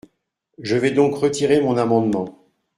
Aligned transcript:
Je 0.57 0.77
vais 0.77 0.89
donc 0.89 1.13
retirer 1.13 1.61
mon 1.61 1.77
amendement. 1.77 2.43